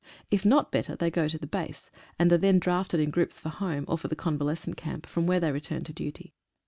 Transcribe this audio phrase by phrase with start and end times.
[0.31, 3.49] If not better they go to the base, and are then drafted in groups for
[3.49, 6.33] home, or for the convalescent camp, from where they return to duty